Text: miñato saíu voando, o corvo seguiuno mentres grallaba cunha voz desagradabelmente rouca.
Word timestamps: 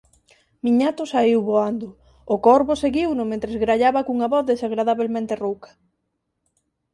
miñato 0.65 1.03
saíu 1.11 1.39
voando, 1.49 1.89
o 2.33 2.35
corvo 2.45 2.73
seguiuno 2.83 3.23
mentres 3.31 3.55
grallaba 3.63 4.05
cunha 4.07 4.31
voz 4.33 4.43
desagradabelmente 4.51 5.33
rouca. 5.43 5.71